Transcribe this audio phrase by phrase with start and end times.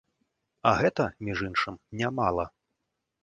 [0.69, 2.45] А гэта, між іншым, нямала!